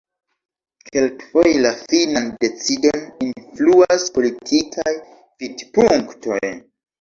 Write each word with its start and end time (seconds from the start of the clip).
Kelkfoje 0.85 1.51
la 1.65 1.73
finan 1.81 2.31
decidon 2.45 3.03
influas 3.27 4.09
politikaj 4.17 4.97
vidpunktoj. 5.45 6.43